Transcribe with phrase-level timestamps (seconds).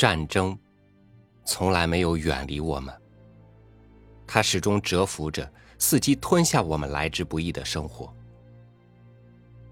[0.00, 0.58] 战争
[1.44, 3.02] 从来没有远离我们，
[4.26, 5.46] 它始终蛰伏着，
[5.78, 8.10] 伺机吞下我们来之不易的生活。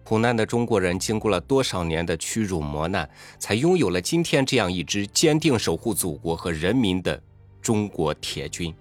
[0.04, 3.09] 苦难的中国人经过了多少年的屈辱磨难，
[3.39, 7.18] 才拥有了今天这样一支坚定守护祖国和人民的
[7.63, 8.76] 中国铁军。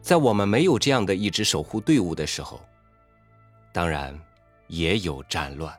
[0.00, 2.60] 在我们没有这样的一支守护队伍的时候，
[3.72, 4.16] 当然
[4.68, 5.76] 也有战乱。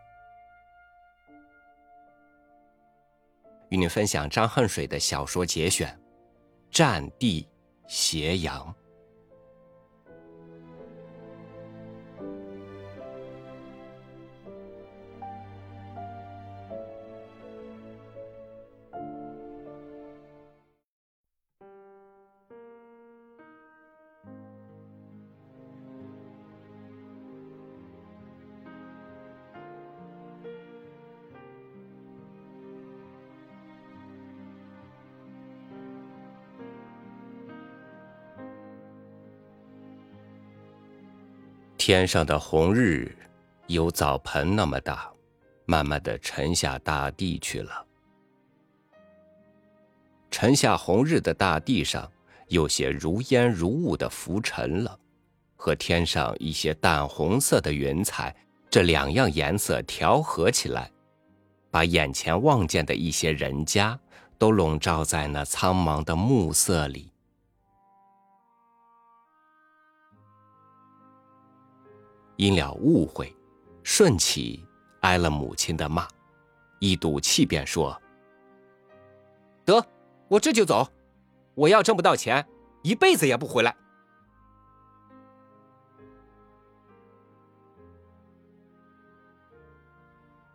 [3.76, 5.90] 与你分享张恨水的小说节选
[6.72, 7.46] 《战地
[7.90, 8.74] 斜阳》。
[41.88, 43.16] 天上的红日，
[43.68, 45.08] 有澡盆那么大，
[45.66, 47.86] 慢慢的沉下大地去了。
[50.32, 52.12] 沉下红日的大地上，
[52.48, 54.98] 有些如烟如雾的浮沉了，
[55.56, 58.36] 和天上一些淡红色的云彩，
[58.68, 60.92] 这两样颜色调和起来，
[61.70, 63.96] 把眼前望见的一些人家，
[64.40, 67.12] 都笼罩在那苍茫的暮色里。
[72.38, 73.36] 因了误会，
[73.84, 74.66] 顺起
[75.02, 76.08] 挨了母亲的骂，
[76.80, 77.98] 一赌气便说
[79.64, 79.86] ：“得，
[80.28, 80.86] 我这就走，
[81.54, 82.46] 我要挣不到钱，
[82.82, 83.76] 一辈子也不回来。”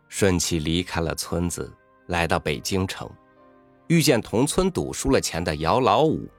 [0.07, 1.73] 顺其离开了村子，
[2.07, 3.09] 来到北京城，
[3.87, 6.29] 遇见同村赌输了钱的姚老五，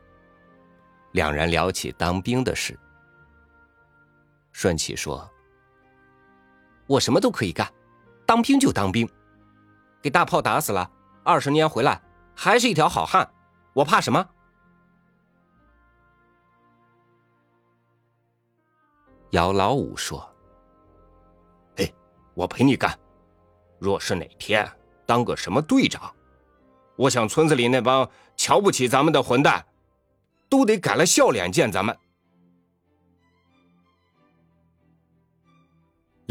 [1.12, 2.78] 两人聊起当兵的事。
[4.52, 5.28] 顺起说。
[6.86, 7.72] 我什么都可以干，
[8.26, 9.08] 当兵就当兵，
[10.02, 10.90] 给大炮打死了，
[11.22, 12.00] 二十年回来
[12.34, 13.28] 还是一条好汉，
[13.72, 14.28] 我怕什么？
[19.30, 20.28] 姚老五说
[21.78, 21.92] ：“哎，
[22.34, 22.98] 我陪你干。
[23.78, 24.70] 若是哪天
[25.06, 26.12] 当个什么队长，
[26.96, 29.64] 我想村子里那帮瞧不起咱们的混蛋，
[30.50, 31.96] 都得改了笑脸见咱们。”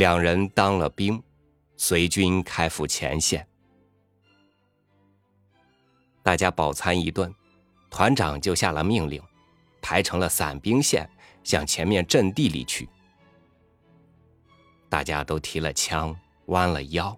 [0.02, 1.22] 两人当了兵，
[1.78, 3.48] 随军开赴前线。
[6.24, 7.32] 大家饱餐一顿，
[7.88, 9.22] 团长就下了命令，
[9.80, 11.08] 排成了散兵线，
[11.44, 12.90] 向前面阵地里去。
[14.90, 17.16] 大家都提了枪，弯了腰，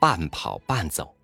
[0.00, 1.14] 半跑半走。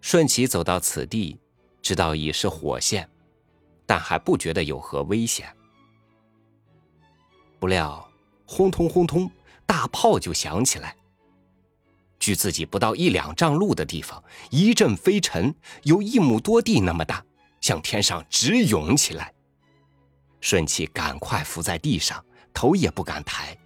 [0.00, 1.36] 顺其走到此地，
[1.82, 3.10] 知道已是火线，
[3.86, 5.52] 但还不觉得有何危险。
[7.58, 8.08] 不料。
[8.46, 9.30] 轰通轰通，
[9.66, 10.94] 大炮就响起来。
[12.18, 17.24] 距自己不到一两丈路的地方，一阵飞尘，有一亩多地那么大，
[17.60, 19.32] 向天上直涌起来。
[20.40, 23.56] 顺气赶快伏在地上，头也不敢抬。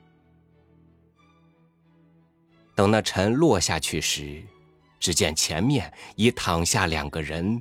[2.75, 4.43] 等那尘落下去时，
[5.01, 7.61] 只见前面已躺下两个人，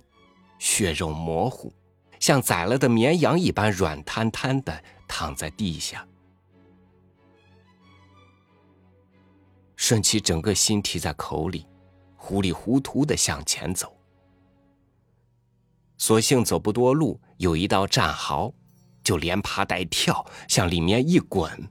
[0.60, 1.74] 血肉模糊，
[2.20, 6.06] 像宰了的绵羊一般软瘫瘫的躺在地下。
[9.88, 11.68] 顺其整个心提在口里，
[12.16, 13.96] 糊里糊涂的向前走。
[15.96, 18.52] 所幸走不多路，有一道战壕，
[19.04, 21.70] 就连爬带跳向里面一滚。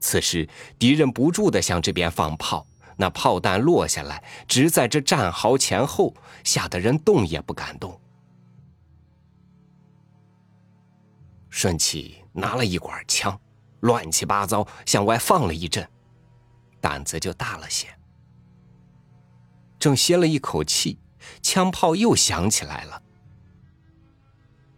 [0.00, 2.66] 此时敌人不住的向这边放炮，
[2.96, 7.96] 那炮弹落下来，直在这战壕前后，吓得人动也不敢动。
[11.48, 13.40] 顺其拿了一管枪，
[13.82, 15.88] 乱七八糟向外放了一阵。
[16.80, 17.88] 胆子就大了些。
[19.78, 20.98] 正歇了一口气，
[21.40, 23.02] 枪炮又响起来了。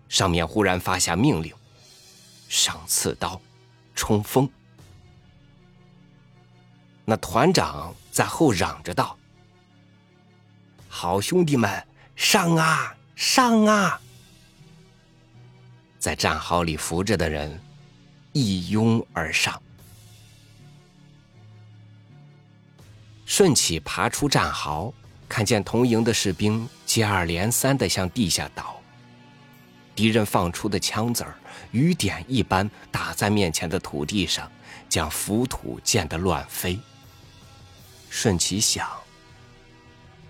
[0.08, 1.54] 上面忽然发下命令：
[2.48, 3.40] 上刺刀，
[3.94, 4.50] 冲锋。
[7.04, 9.16] 那团长在后嚷着道
[10.88, 14.00] ：“好兄弟们，上啊，上啊！”
[15.98, 17.60] 在战壕里伏着的人
[18.32, 19.60] 一拥而上。
[23.30, 24.92] 顺起爬出战壕，
[25.28, 28.82] 看见同营的士兵接二连三的向地下倒。
[29.94, 31.38] 敌人放出的枪子儿，
[31.70, 34.50] 雨点一般打在面前的土地上，
[34.88, 36.76] 将浮土溅得乱飞。
[38.08, 38.84] 顺其想：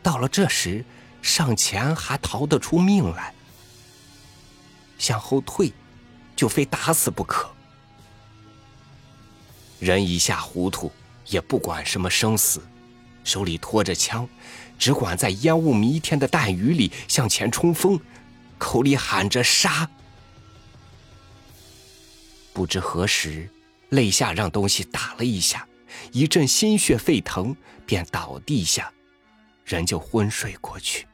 [0.03, 0.85] 到了这时，
[1.23, 3.32] 上前还逃得出命来；
[4.99, 5.73] 向后退，
[6.37, 7.50] 就非打死不可。
[9.79, 10.93] 人一下糊涂，
[11.29, 12.61] 也不管什么生死，
[13.25, 14.28] 手里托着枪，
[14.78, 18.00] 只管在烟雾弥天的弹雨里向前冲锋，
[18.58, 19.88] 口里喊着杀。
[22.52, 23.49] 不知何时，
[23.90, 25.67] 肋下让东西打了一下，
[26.12, 27.56] 一阵心血沸腾，
[27.87, 28.93] 便倒地下，
[29.64, 31.06] 人就昏睡过去。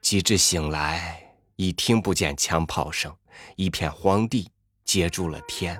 [0.00, 3.16] 及至醒来，已听不见枪炮声，
[3.56, 4.50] 一片荒地
[4.84, 5.78] 接住了天。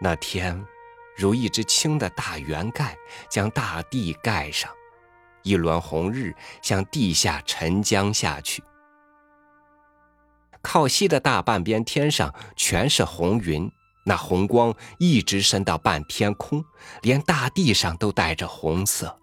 [0.00, 0.66] 那天，
[1.16, 2.96] 如一只青的大圆盖，
[3.30, 4.70] 将大地盖上。
[5.42, 8.60] 一轮红日向地下沉江下去，
[10.60, 13.70] 靠西的大半边天上全是红云，
[14.04, 16.64] 那红光一直伸到半天空，
[17.00, 19.16] 连大地上都带着红色。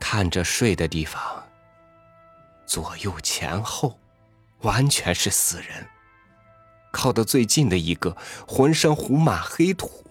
[0.00, 1.22] 看着睡的地方，
[2.66, 3.96] 左右前后，
[4.62, 5.86] 完全是死人。
[6.90, 8.16] 靠得最近的一个，
[8.46, 10.04] 浑身糊满黑土，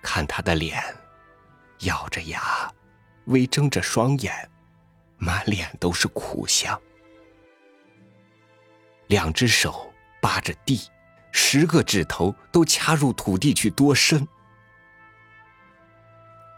[0.00, 0.82] 看他的脸。
[1.80, 2.72] 咬着牙，
[3.24, 4.48] 微睁着双眼，
[5.18, 6.80] 满脸都是苦相。
[9.08, 10.88] 两只手扒着地，
[11.32, 14.26] 十个指头都掐入土地去多深。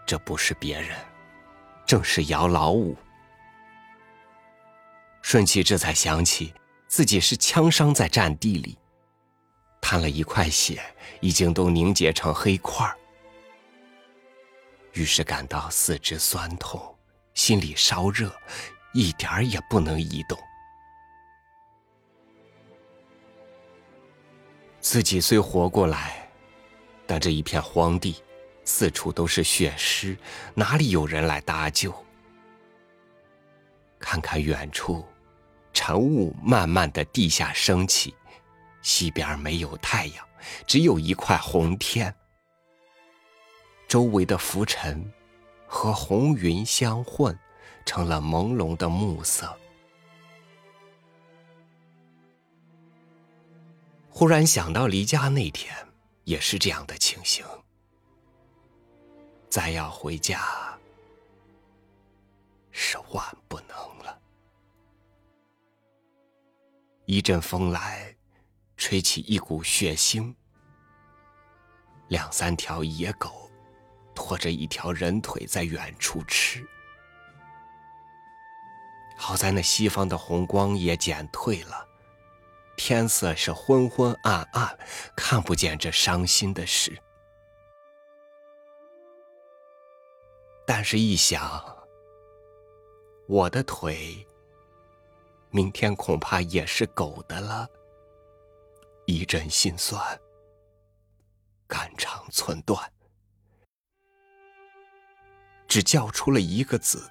[0.06, 0.96] 这不是别人，
[1.86, 2.96] 正是姚老五。
[5.34, 6.54] 顺气这才想起
[6.86, 8.78] 自己是枪伤在战地里，
[9.80, 10.80] 摊了一块血，
[11.20, 12.96] 已经都凝结成黑块儿。
[14.92, 16.80] 于是感到四肢酸痛，
[17.34, 18.32] 心里烧热，
[18.92, 20.38] 一点儿也不能移动。
[24.78, 26.30] 自己虽活过来，
[27.08, 28.22] 但这一片荒地，
[28.64, 30.16] 四处都是血尸，
[30.54, 31.92] 哪里有人来搭救？
[33.98, 35.04] 看看远处，
[35.86, 38.14] 晨雾慢慢的地下升起，
[38.80, 40.26] 西边没有太阳，
[40.66, 42.14] 只有一块红天。
[43.86, 45.12] 周围的浮尘
[45.66, 47.38] 和红云相混，
[47.84, 49.54] 成了朦胧的暮色。
[54.08, 55.76] 忽然想到离家那天
[56.22, 57.44] 也是这样的情形，
[59.50, 60.78] 再要回家
[62.70, 63.73] 是万不能
[67.06, 68.16] 一阵风来，
[68.76, 70.34] 吹起一股血腥，
[72.08, 73.42] 两三条野狗。
[74.16, 76.64] 拖着一条人腿在远处吃，
[79.16, 81.84] 好在那西方的红光也减退了，
[82.76, 84.78] 天色是昏昏暗暗，
[85.16, 86.96] 看不见这伤心的事。
[90.64, 91.84] 但是，一想，
[93.26, 94.24] 我的腿
[95.54, 97.68] 明天恐怕也是狗的了，
[99.06, 100.20] 一阵心酸，
[101.68, 102.92] 肝肠寸断。
[105.68, 107.08] 只叫出了一个字：“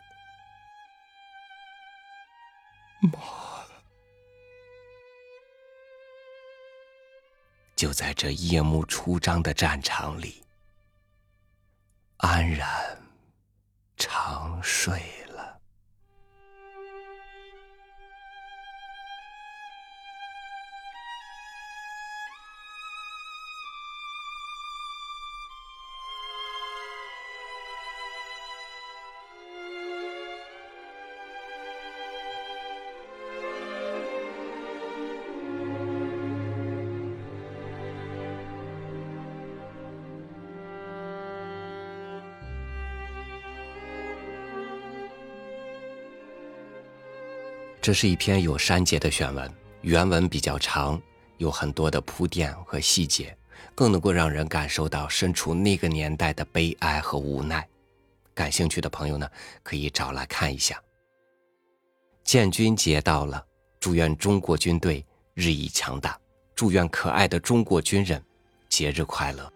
[3.14, 3.64] 妈。”
[7.78, 10.44] 就在这夜幕初张的战场里，
[12.18, 13.02] 安然
[13.96, 15.02] 长睡。
[47.84, 51.02] 这是一篇有删节的选文，原文比较长，
[51.38, 53.38] 有很多的铺垫和细节，
[53.76, 57.68] 更能够让人感受到身处那个年代的悲哀和无奈。
[58.34, 59.30] 感兴趣的朋友呢，
[59.64, 60.82] 可以找来看一下。
[62.24, 63.46] 建军节到了，
[63.82, 66.18] 祝愿中国军队日益强大，
[66.56, 68.24] 祝愿可爱的中国军人
[68.70, 69.52] 节日快乐，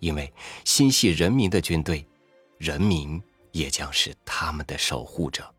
[0.00, 0.32] 因为
[0.64, 2.04] 心系人民的军队，
[2.58, 5.53] 人民也将是他们的守护者。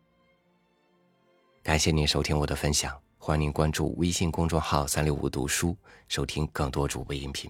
[1.65, 5.75] 感谢您收听我的分享，欢迎您关注微信公众号“三六五读书”，
[6.07, 7.49] 收听更多主播音频。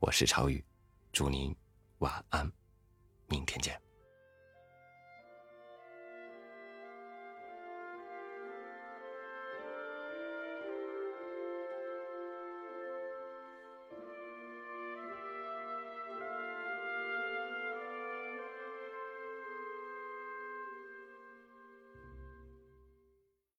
[0.00, 0.64] 我是超宇，
[1.12, 1.54] 祝您
[1.98, 2.50] 晚安，
[3.28, 3.80] 明天见。